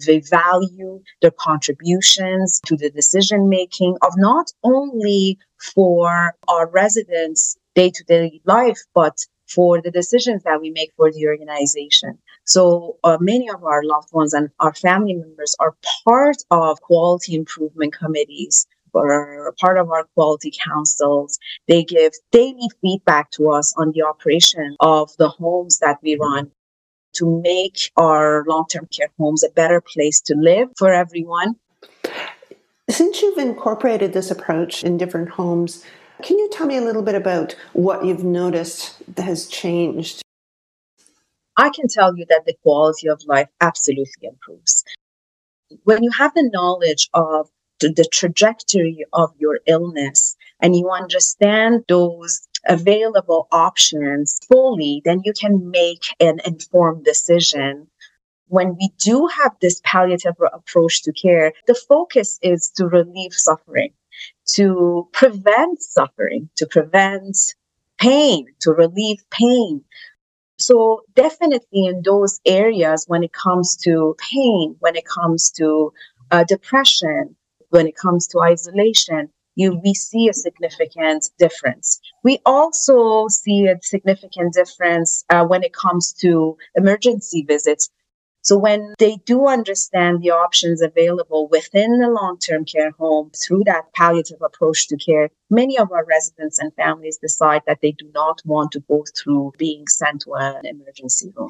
They 0.07 0.21
value 0.21 1.03
their 1.23 1.31
contributions 1.31 2.61
to 2.67 2.77
the 2.77 2.91
decision 2.91 3.49
making 3.49 3.97
of 4.03 4.15
not 4.17 4.51
only 4.65 5.39
for 5.75 6.35
our 6.49 6.69
residents 6.69 7.57
day 7.75 7.91
to 7.91 8.05
day 8.05 8.41
life, 8.45 8.81
but 8.95 9.17
for 9.49 9.81
the 9.81 9.91
decisions 9.91 10.43
that 10.45 10.61
we 10.61 10.71
make 10.71 10.91
for 10.97 11.13
the 11.13 11.27
organization. 11.27 12.19
So 12.45 12.99
uh, 13.05 13.19
many 13.21 13.49
of 13.49 13.63
our 13.63 13.83
loved 13.85 14.09
ones 14.13 14.35
and 14.35 14.51
our 14.59 14.75
family 14.75 15.15
members 15.15 15.55
are 15.61 15.77
part 16.05 16.37
of 16.51 16.81
quality 16.81 17.35
improvement 17.35 17.95
committees 17.95 18.67
or 18.95 19.55
part 19.61 19.79
of 19.79 19.91
our 19.91 20.05
quality 20.15 20.53
councils. 20.65 21.39
They 21.69 21.85
give 21.85 22.13
daily 22.31 22.69
feedback 22.81 23.31
to 23.33 23.51
us 23.51 23.75
on 23.77 23.93
the 23.93 24.03
operation 24.03 24.77
of 24.81 25.11
the 25.19 25.29
homes 25.29 25.79
that 25.79 25.99
we 26.03 26.17
run 26.17 26.51
to 27.15 27.41
make 27.43 27.91
our 27.97 28.45
long-term 28.47 28.89
care 28.97 29.11
homes 29.19 29.45
a 29.45 29.51
better 29.51 29.81
place 29.81 30.21
to 30.23 30.35
live 30.35 30.69
for 30.77 30.93
everyone. 30.93 31.57
Since 32.91 33.23
you've 33.23 33.39
incorporated 33.39 34.13
this 34.13 34.31
approach 34.31 34.85
in 34.85 34.99
different 34.99 35.31
homes, 35.31 35.85
can 36.23 36.39
you 36.39 36.49
tell 36.51 36.67
me 36.67 36.77
a 36.77 36.81
little 36.81 37.03
bit 37.03 37.15
about 37.15 37.57
what 37.73 38.05
you've 38.05 38.25
noticed 38.25 38.97
that 39.15 39.23
has 39.23 39.47
changed? 39.47 40.23
I 41.57 41.71
can 41.71 41.87
tell 41.89 42.17
you 42.17 42.27
that 42.29 42.43
the 42.47 42.55
quality 42.63 43.09
of 43.09 43.23
life 43.27 43.49
absolutely 43.61 44.29
improves. 44.29 44.85
When 45.85 46.03
you 46.03 46.11
have 46.11 46.35
the 46.35 46.49
knowledge 46.53 47.09
of 47.15 47.49
the, 47.81 48.09
trajectory 48.13 49.05
of 49.13 49.31
your 49.39 49.61
illness 49.67 50.37
and 50.61 50.77
you 50.77 50.91
understand 50.91 51.85
those 51.89 52.49
available 52.67 53.47
options 53.53 54.41
fully, 54.49 55.03
then 55.05 55.21
you 55.25 55.33
can 55.39 55.71
make 55.71 56.05
an 56.21 56.41
informed 56.45 57.05
decision 57.05 57.89
when 58.49 58.77
we 58.77 58.91
do 58.99 59.27
have 59.27 59.53
this 59.61 59.81
palliative 59.85 60.37
approach 60.53 61.03
to 61.03 61.13
care, 61.13 61.53
the 61.67 61.75
focus 61.75 62.39
is 62.43 62.71
to 62.77 62.87
relieve 62.87 63.33
suffering 63.33 63.93
to 64.47 65.09
prevent 65.13 65.83
suffering, 65.83 66.49
to 66.57 66.67
prevent 66.67 67.37
pain, 67.99 68.47
to 68.61 68.71
relieve 68.71 69.25
pain. 69.31 69.83
So, 70.59 71.03
definitely 71.15 71.87
in 71.87 72.03
those 72.03 72.41
areas, 72.47 73.05
when 73.09 73.25
it 73.25 73.33
comes 73.33 73.77
to 73.79 74.17
pain, 74.19 74.77
when 74.79 74.97
it 74.97 75.05
comes 75.05 75.51
to 75.53 75.93
uh, 76.31 76.45
depression, 76.45 77.37
when 77.75 77.87
it 77.87 77.97
comes 77.97 78.27
to 78.29 78.41
isolation, 78.41 79.29
you 79.57 79.81
we 79.85 79.95
see 79.95 80.29
a 80.29 80.33
significant 80.33 81.31
difference. 81.39 82.01
We 82.23 82.41
also 82.47 83.29
see 83.29 83.67
a 83.67 83.79
significant 83.83 84.55
difference 84.55 85.25
uh, 85.31 85.45
when 85.45 85.63
it 85.63 85.73
comes 85.73 86.13
to 86.23 86.57
emergency 86.75 87.45
visits 87.47 87.91
so 88.45 88.59
when 88.59 88.93
they 88.99 89.17
do 89.25 89.47
understand 89.47 90.21
the 90.21 90.33
options 90.33 90.83
available 90.83 91.49
within 91.49 91.99
the 91.99 92.11
long-term 92.11 92.67
care 92.67 92.91
home 92.91 93.31
through 93.31 93.63
that 93.65 93.91
palliative 93.95 94.43
approach 94.43 94.87
to 94.89 94.99
care, 94.99 95.31
many 95.49 95.79
of 95.79 95.91
our 95.91 96.05
residents 96.05 96.59
and 96.59 96.71
families 96.75 97.17
decide 97.17 97.63
that 97.67 97.81
they 97.81 97.93
do 97.93 98.11
not 98.13 98.43
want 98.45 98.73
to 98.73 98.81
go 98.81 99.03
through 99.17 99.53
being 99.57 99.87
sent 99.89 100.21
to 100.23 100.35
an 100.35 100.67
emergency 100.67 101.33
room. 101.35 101.49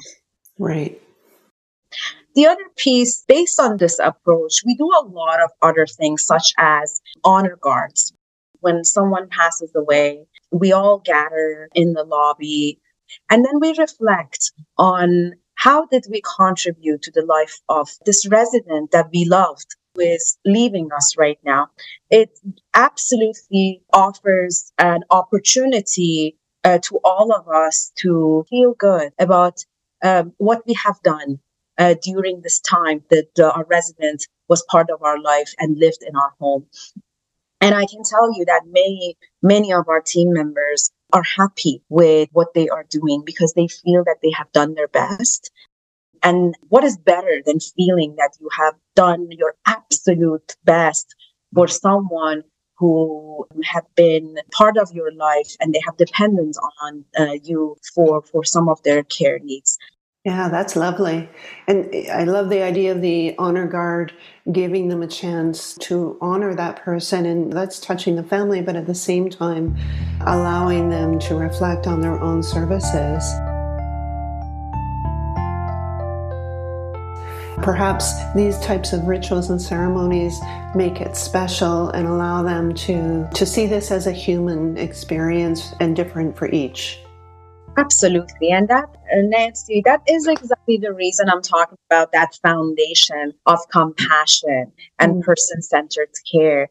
Right. 0.57 1.01
The 2.35 2.47
other 2.47 2.65
piece, 2.75 3.23
based 3.27 3.59
on 3.59 3.77
this 3.77 3.99
approach, 3.99 4.61
we 4.65 4.75
do 4.75 4.85
a 4.87 5.05
lot 5.05 5.41
of 5.41 5.51
other 5.61 5.85
things, 5.85 6.25
such 6.25 6.53
as 6.57 7.01
honor 7.23 7.57
guards. 7.59 8.13
When 8.59 8.83
someone 8.83 9.29
passes 9.29 9.71
away, 9.75 10.27
we 10.51 10.71
all 10.71 10.99
gather 10.99 11.69
in 11.73 11.93
the 11.93 12.03
lobby 12.03 12.79
and 13.29 13.45
then 13.45 13.59
we 13.59 13.73
reflect 13.77 14.51
on 14.77 15.33
how 15.55 15.85
did 15.85 16.05
we 16.09 16.21
contribute 16.37 17.01
to 17.03 17.11
the 17.11 17.25
life 17.25 17.59
of 17.69 17.89
this 18.05 18.27
resident 18.27 18.91
that 18.91 19.09
we 19.13 19.25
loved 19.25 19.75
who 19.93 20.01
is 20.01 20.37
leaving 20.45 20.89
us 20.91 21.15
right 21.17 21.39
now? 21.43 21.69
It 22.09 22.37
absolutely 22.73 23.81
offers 23.93 24.71
an 24.77 25.03
opportunity 25.09 26.37
uh, 26.63 26.79
to 26.83 26.99
all 27.03 27.31
of 27.33 27.47
us 27.47 27.91
to 27.99 28.45
feel 28.49 28.73
good 28.73 29.13
about 29.19 29.63
um, 30.03 30.33
what 30.37 30.63
we 30.67 30.73
have 30.83 31.01
done 31.03 31.39
uh, 31.77 31.95
during 32.01 32.41
this 32.41 32.59
time 32.59 33.03
that 33.09 33.29
uh, 33.39 33.51
our 33.55 33.65
resident 33.65 34.27
was 34.47 34.63
part 34.69 34.89
of 34.89 35.01
our 35.03 35.19
life 35.19 35.53
and 35.59 35.77
lived 35.77 36.03
in 36.07 36.15
our 36.15 36.33
home. 36.39 36.65
And 37.61 37.73
I 37.73 37.85
can 37.85 38.03
tell 38.03 38.35
you 38.37 38.45
that 38.45 38.63
many, 38.65 39.17
many 39.41 39.73
of 39.73 39.87
our 39.87 40.01
team 40.01 40.33
members 40.33 40.91
are 41.13 41.23
happy 41.23 41.81
with 41.89 42.29
what 42.31 42.53
they 42.53 42.69
are 42.69 42.85
doing 42.89 43.23
because 43.25 43.53
they 43.53 43.67
feel 43.67 44.03
that 44.05 44.17
they 44.21 44.31
have 44.31 44.51
done 44.51 44.75
their 44.75 44.87
best. 44.87 45.51
And 46.21 46.55
what 46.69 46.83
is 46.83 46.97
better 46.97 47.41
than 47.45 47.59
feeling 47.59 48.15
that 48.17 48.31
you 48.39 48.49
have 48.57 48.75
done 48.95 49.27
your 49.31 49.55
absolute 49.65 50.55
best 50.63 51.15
for 51.53 51.67
someone 51.67 52.43
who 52.77 53.47
have 53.63 53.85
been 53.95 54.35
part 54.51 54.77
of 54.77 54.91
your 54.91 55.13
life 55.13 55.55
and 55.59 55.73
they 55.73 55.81
have 55.85 55.95
dependence 55.97 56.59
on 56.81 57.05
uh, 57.17 57.37
you 57.43 57.77
for, 57.93 58.21
for 58.21 58.43
some 58.43 58.67
of 58.67 58.81
their 58.83 59.03
care 59.03 59.39
needs. 59.39 59.77
Yeah, 60.25 60.49
that's 60.49 60.75
lovely. 60.75 61.29
And 61.67 61.93
I 62.11 62.23
love 62.23 62.49
the 62.49 62.63
idea 62.63 62.91
of 62.91 63.01
the 63.01 63.35
honor 63.37 63.67
guard 63.67 64.11
giving 64.51 64.87
them 64.87 65.03
a 65.03 65.07
chance 65.07 65.75
to 65.81 66.17
honor 66.19 66.55
that 66.55 66.77
person. 66.77 67.27
And 67.27 67.53
that's 67.53 67.79
touching 67.79 68.15
the 68.15 68.23
family, 68.23 68.63
but 68.63 68.75
at 68.75 68.87
the 68.87 68.95
same 68.95 69.29
time, 69.29 69.77
allowing 70.21 70.89
them 70.89 71.19
to 71.19 71.35
reflect 71.35 71.85
on 71.85 72.01
their 72.01 72.19
own 72.19 72.41
services. 72.41 73.23
Perhaps 77.61 78.11
these 78.33 78.57
types 78.61 78.93
of 78.93 79.05
rituals 79.05 79.51
and 79.51 79.61
ceremonies 79.61 80.39
make 80.73 81.01
it 81.01 81.15
special 81.15 81.89
and 81.89 82.07
allow 82.07 82.41
them 82.41 82.73
to, 82.73 83.29
to 83.35 83.45
see 83.45 83.67
this 83.67 83.91
as 83.91 84.07
a 84.07 84.11
human 84.11 84.75
experience 84.75 85.75
and 85.79 85.95
different 85.95 86.35
for 86.35 86.49
each. 86.49 87.04
Absolutely. 87.77 88.51
And 88.51 88.67
that, 88.69 88.95
uh, 89.11 89.21
Nancy, 89.21 89.81
that 89.85 90.01
is 90.07 90.27
exactly 90.27 90.77
the 90.77 90.93
reason 90.93 91.29
I'm 91.29 91.41
talking 91.41 91.77
about 91.89 92.11
that 92.13 92.35
foundation 92.41 93.33
of 93.45 93.59
compassion 93.69 94.71
and 94.99 95.15
mm. 95.15 95.23
person 95.23 95.61
centered 95.61 96.09
care. 96.31 96.69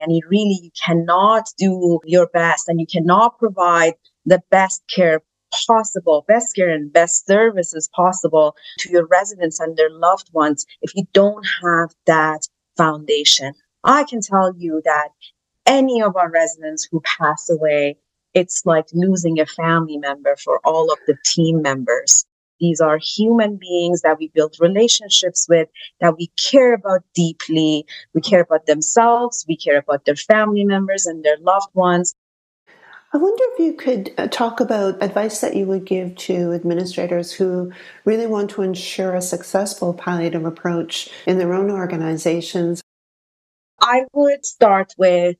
And 0.00 0.14
you 0.14 0.22
really 0.28 0.58
you 0.62 0.70
cannot 0.82 1.46
do 1.58 2.00
your 2.04 2.28
best 2.28 2.68
and 2.68 2.80
you 2.80 2.86
cannot 2.86 3.38
provide 3.38 3.94
the 4.24 4.40
best 4.50 4.82
care 4.88 5.20
possible, 5.66 6.24
best 6.28 6.54
care 6.54 6.70
and 6.70 6.92
best 6.92 7.26
services 7.26 7.88
possible 7.94 8.54
to 8.78 8.90
your 8.90 9.06
residents 9.06 9.58
and 9.58 9.76
their 9.76 9.90
loved 9.90 10.30
ones 10.32 10.64
if 10.80 10.94
you 10.94 11.04
don't 11.12 11.44
have 11.62 11.90
that 12.06 12.46
foundation. 12.76 13.52
I 13.82 14.04
can 14.04 14.20
tell 14.20 14.54
you 14.56 14.80
that 14.84 15.08
any 15.66 16.02
of 16.02 16.16
our 16.16 16.30
residents 16.30 16.86
who 16.90 17.00
pass 17.00 17.50
away 17.50 17.98
it's 18.34 18.64
like 18.64 18.86
losing 18.92 19.40
a 19.40 19.46
family 19.46 19.98
member 19.98 20.36
for 20.36 20.60
all 20.64 20.92
of 20.92 20.98
the 21.06 21.16
team 21.24 21.62
members. 21.62 22.24
These 22.60 22.80
are 22.80 22.98
human 22.98 23.56
beings 23.56 24.02
that 24.02 24.18
we 24.18 24.28
build 24.28 24.56
relationships 24.60 25.46
with, 25.48 25.68
that 26.00 26.16
we 26.18 26.30
care 26.36 26.74
about 26.74 27.02
deeply. 27.14 27.86
We 28.14 28.20
care 28.20 28.42
about 28.42 28.66
themselves, 28.66 29.46
we 29.48 29.56
care 29.56 29.78
about 29.78 30.04
their 30.04 30.16
family 30.16 30.64
members 30.64 31.06
and 31.06 31.24
their 31.24 31.38
loved 31.38 31.74
ones. 31.74 32.14
I 33.12 33.16
wonder 33.16 33.42
if 33.48 33.58
you 33.58 33.72
could 33.72 34.14
uh, 34.18 34.28
talk 34.28 34.60
about 34.60 35.02
advice 35.02 35.40
that 35.40 35.56
you 35.56 35.66
would 35.66 35.84
give 35.84 36.14
to 36.16 36.52
administrators 36.52 37.32
who 37.32 37.72
really 38.04 38.28
want 38.28 38.50
to 38.50 38.62
ensure 38.62 39.16
a 39.16 39.22
successful 39.22 39.94
palliative 39.94 40.44
approach 40.44 41.08
in 41.26 41.38
their 41.38 41.52
own 41.52 41.72
organizations. 41.72 42.80
I 43.80 44.04
would 44.12 44.46
start 44.46 44.94
with 44.96 45.36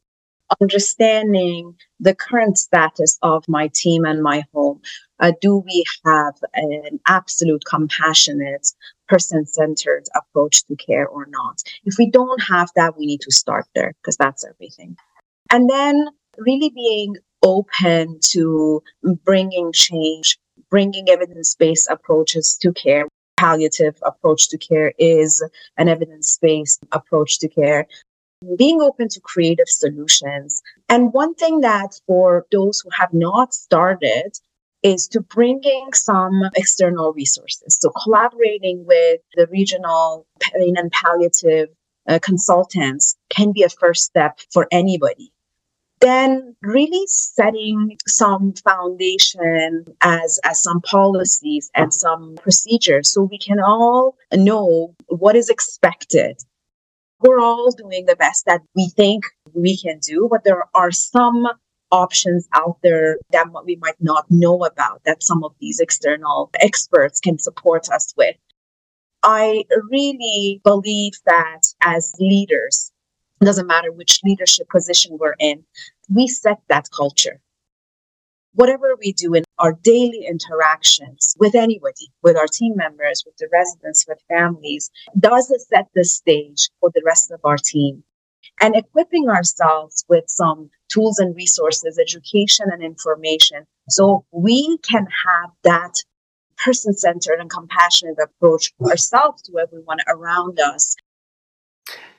understanding 0.60 1.74
the 2.00 2.14
current 2.14 2.58
status 2.58 3.18
of 3.22 3.44
my 3.48 3.70
team 3.74 4.04
and 4.04 4.22
my 4.22 4.44
home. 4.52 4.80
Uh, 5.18 5.32
do 5.40 5.58
we 5.58 5.84
have 6.04 6.34
an 6.54 6.98
absolute 7.06 7.62
compassionate, 7.68 8.68
person 9.08 9.44
centered 9.46 10.04
approach 10.14 10.64
to 10.66 10.76
care 10.76 11.06
or 11.06 11.26
not? 11.28 11.62
If 11.84 11.96
we 11.98 12.10
don't 12.10 12.42
have 12.42 12.70
that, 12.76 12.96
we 12.96 13.06
need 13.06 13.20
to 13.22 13.32
start 13.32 13.66
there 13.74 13.92
because 14.00 14.16
that's 14.16 14.44
everything. 14.44 14.96
And 15.50 15.68
then 15.68 16.06
really 16.38 16.70
being 16.70 17.16
open 17.42 18.18
to 18.20 18.82
bringing 19.24 19.72
change, 19.72 20.38
bringing 20.70 21.08
evidence 21.08 21.54
based 21.54 21.88
approaches 21.90 22.56
to 22.62 22.72
care. 22.72 23.06
Palliative 23.36 23.96
approach 24.02 24.50
to 24.50 24.58
care 24.58 24.92
is 24.98 25.42
an 25.78 25.88
evidence 25.88 26.38
based 26.42 26.80
approach 26.92 27.38
to 27.38 27.48
care 27.48 27.86
being 28.56 28.80
open 28.80 29.08
to 29.08 29.20
creative 29.20 29.68
solutions. 29.68 30.62
And 30.88 31.12
one 31.12 31.34
thing 31.34 31.60
that 31.60 32.00
for 32.06 32.46
those 32.50 32.80
who 32.80 32.90
have 32.92 33.12
not 33.12 33.52
started 33.52 34.32
is 34.82 35.08
to 35.08 35.20
bringing 35.20 35.92
some 35.92 36.44
external 36.56 37.12
resources. 37.12 37.78
So 37.80 37.90
collaborating 37.90 38.86
with 38.86 39.20
the 39.34 39.46
regional 39.48 40.26
pain 40.40 40.76
and 40.78 40.90
palliative 40.90 41.68
uh, 42.08 42.18
consultants 42.22 43.16
can 43.28 43.52
be 43.52 43.62
a 43.62 43.68
first 43.68 44.04
step 44.04 44.40
for 44.52 44.66
anybody. 44.72 45.32
Then 46.00 46.56
really 46.62 47.06
setting 47.08 47.98
some 48.06 48.54
foundation 48.54 49.84
as, 50.00 50.40
as 50.44 50.62
some 50.62 50.80
policies 50.80 51.70
and 51.74 51.92
some 51.92 52.36
procedures 52.36 53.10
so 53.10 53.24
we 53.24 53.38
can 53.38 53.60
all 53.60 54.16
know 54.32 54.94
what 55.08 55.36
is 55.36 55.50
expected 55.50 56.42
we're 57.20 57.40
all 57.40 57.70
doing 57.70 58.06
the 58.06 58.16
best 58.16 58.46
that 58.46 58.62
we 58.74 58.88
think 58.96 59.24
we 59.52 59.76
can 59.76 59.98
do, 59.98 60.28
but 60.30 60.44
there 60.44 60.64
are 60.74 60.90
some 60.90 61.46
options 61.92 62.48
out 62.54 62.78
there 62.82 63.18
that 63.32 63.46
we 63.64 63.76
might 63.76 64.00
not 64.00 64.24
know 64.30 64.64
about 64.64 65.02
that 65.04 65.22
some 65.22 65.44
of 65.44 65.52
these 65.60 65.80
external 65.80 66.50
experts 66.54 67.20
can 67.20 67.38
support 67.38 67.88
us 67.90 68.14
with. 68.16 68.36
I 69.22 69.64
really 69.90 70.60
believe 70.64 71.12
that 71.26 71.62
as 71.82 72.14
leaders, 72.18 72.90
doesn't 73.40 73.66
matter 73.66 73.92
which 73.92 74.20
leadership 74.24 74.68
position 74.68 75.16
we're 75.18 75.34
in, 75.38 75.64
we 76.08 76.26
set 76.26 76.60
that 76.68 76.88
culture 76.94 77.40
whatever 78.52 78.96
we 78.98 79.12
do 79.12 79.34
in 79.34 79.44
our 79.58 79.72
daily 79.72 80.26
interactions 80.28 81.34
with 81.38 81.54
anybody, 81.54 82.10
with 82.22 82.36
our 82.36 82.46
team 82.46 82.74
members, 82.76 83.22
with 83.24 83.36
the 83.38 83.48
residents, 83.52 84.04
with 84.08 84.18
families, 84.28 84.90
does 85.18 85.52
set 85.68 85.86
the 85.94 86.04
stage 86.04 86.68
for 86.80 86.90
the 86.94 87.02
rest 87.04 87.30
of 87.30 87.40
our 87.44 87.56
team. 87.56 88.02
And 88.60 88.76
equipping 88.76 89.28
ourselves 89.28 90.04
with 90.08 90.24
some 90.26 90.70
tools 90.88 91.18
and 91.18 91.34
resources, 91.34 91.98
education 91.98 92.66
and 92.70 92.82
information, 92.82 93.66
so 93.88 94.24
we 94.32 94.78
can 94.78 95.06
have 95.26 95.50
that 95.64 95.94
person 96.62 96.92
centered 96.92 97.38
and 97.40 97.48
compassionate 97.48 98.18
approach 98.22 98.72
ourselves 98.82 99.42
to 99.42 99.58
everyone 99.58 99.98
around 100.08 100.60
us. 100.60 100.94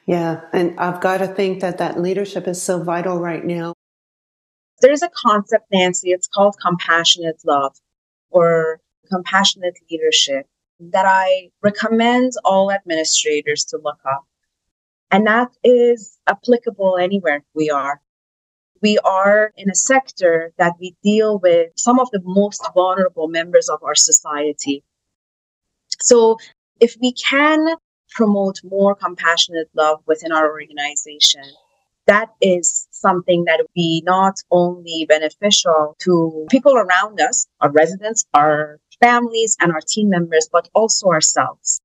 Yeah, 0.07 0.41
and 0.51 0.79
I've 0.79 0.99
got 0.99 1.17
to 1.17 1.27
think 1.27 1.61
that 1.61 1.77
that 1.77 1.99
leadership 1.99 2.47
is 2.47 2.61
so 2.61 2.81
vital 2.81 3.19
right 3.19 3.45
now 3.45 3.75
there's 4.81 5.03
a 5.03 5.09
concept, 5.09 5.65
Nancy, 5.71 6.11
it's 6.11 6.27
called 6.27 6.55
compassionate 6.61 7.41
love 7.45 7.75
or 8.29 8.79
compassionate 9.09 9.77
leadership 9.89 10.47
that 10.79 11.05
I 11.05 11.51
recommend 11.61 12.33
all 12.43 12.71
administrators 12.71 13.63
to 13.65 13.77
look 13.77 13.99
up. 14.05 14.25
And 15.11 15.27
that 15.27 15.49
is 15.63 16.17
applicable 16.27 16.97
anywhere 16.97 17.43
we 17.53 17.69
are. 17.69 18.01
We 18.81 18.97
are 18.99 19.53
in 19.57 19.69
a 19.69 19.75
sector 19.75 20.53
that 20.57 20.73
we 20.79 20.95
deal 21.03 21.37
with 21.37 21.71
some 21.75 21.99
of 21.99 22.09
the 22.11 22.21
most 22.23 22.67
vulnerable 22.73 23.27
members 23.27 23.69
of 23.69 23.83
our 23.83 23.93
society. 23.93 24.83
So 25.99 26.37
if 26.79 26.95
we 26.99 27.13
can 27.13 27.75
promote 28.09 28.61
more 28.63 28.95
compassionate 28.95 29.69
love 29.75 29.99
within 30.07 30.31
our 30.31 30.49
organization, 30.49 31.43
that 32.11 32.29
is 32.41 32.89
something 32.91 33.45
that 33.45 33.59
would 33.59 33.73
be 33.73 34.03
not 34.05 34.35
only 34.51 35.05
beneficial 35.07 35.95
to 35.99 36.45
people 36.49 36.75
around 36.75 37.21
us, 37.21 37.47
our 37.61 37.71
residents, 37.71 38.25
our 38.33 38.79
families, 39.01 39.55
and 39.61 39.71
our 39.71 39.79
team 39.79 40.09
members, 40.09 40.49
but 40.51 40.67
also 40.73 41.07
ourselves. 41.07 41.79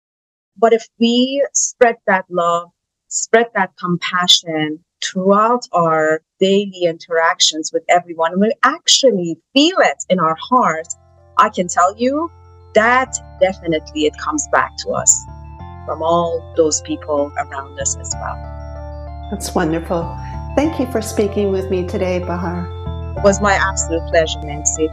But 0.56 0.72
if 0.72 0.88
we 0.98 1.46
spread 1.54 1.96
that 2.08 2.24
love, 2.28 2.70
spread 3.06 3.46
that 3.54 3.76
compassion 3.78 4.82
throughout 5.04 5.68
our 5.70 6.22
daily 6.40 6.82
interactions 6.82 7.70
with 7.72 7.84
everyone, 7.88 8.32
and 8.32 8.40
we 8.40 8.52
actually 8.64 9.38
feel 9.54 9.76
it 9.78 10.02
in 10.08 10.18
our 10.18 10.36
heart, 10.40 10.88
I 11.38 11.50
can 11.50 11.68
tell 11.68 11.96
you 11.96 12.32
that 12.74 13.14
definitely 13.40 14.06
it 14.06 14.18
comes 14.18 14.44
back 14.50 14.76
to 14.78 14.90
us 14.90 15.24
from 15.86 16.02
all 16.02 16.52
those 16.56 16.80
people 16.80 17.32
around 17.38 17.78
us 17.78 17.96
as 17.96 18.12
well. 18.20 18.55
That's 19.30 19.54
wonderful. 19.54 20.16
Thank 20.54 20.78
you 20.78 20.86
for 20.86 21.02
speaking 21.02 21.50
with 21.50 21.70
me 21.70 21.86
today, 21.86 22.20
Bahar. 22.20 22.66
It 23.16 23.22
was 23.22 23.40
my 23.40 23.54
absolute 23.54 24.08
pleasure, 24.08 24.40
Nancy. 24.40 24.88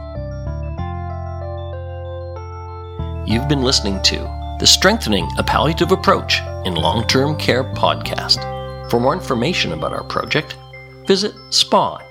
You've 3.26 3.48
been 3.48 3.62
listening 3.62 4.02
to 4.02 4.16
the 4.60 4.66
Strengthening 4.66 5.28
a 5.38 5.42
Palliative 5.42 5.92
Approach 5.92 6.40
in 6.64 6.74
Long 6.74 7.06
Term 7.06 7.36
Care 7.36 7.64
podcast. 7.64 8.90
For 8.90 9.00
more 9.00 9.14
information 9.14 9.72
about 9.72 9.92
our 9.92 10.04
project, 10.04 10.56
visit 11.06 11.34
spa-ltc.ca. 11.50 12.04